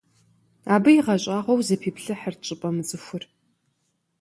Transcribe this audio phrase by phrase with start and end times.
[0.73, 3.23] Абы игъэщӀагъуэу зэпиплъыхьырт щӀыпӏэ мыцӀыхур.